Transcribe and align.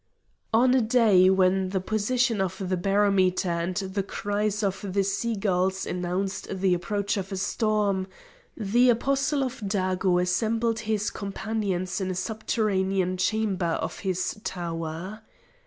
On 0.51 0.73
a 0.73 0.81
day 0.81 1.29
when 1.29 1.69
the 1.69 1.79
position 1.79 2.41
of 2.41 2.55
the 2.69 2.75
barometer 2.75 3.51
and 3.51 3.75
the 3.77 4.01
cries 4.01 4.63
of 4.63 4.81
the 4.93 5.03
sea 5.03 5.35
gulls 5.35 5.85
announced 5.85 6.47
the 6.49 6.73
approach 6.73 7.17
of 7.17 7.31
a 7.31 7.37
storm, 7.37 8.07
the 8.57 8.89
Apostle 8.89 9.43
of 9.43 9.59
Dago 9.59 10.19
assembled 10.19 10.79
his 10.79 11.11
companions 11.11 12.01
in 12.01 12.09
a 12.09 12.15
subterranean 12.15 13.15
chamber 13.15 13.67
of 13.77 13.99
his 13.99 14.41
tower. 14.43 15.21